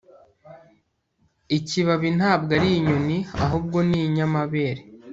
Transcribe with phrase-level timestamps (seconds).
[1.57, 4.81] Ikibabi ntabwo ari inyoni ahubwo ni inyamabere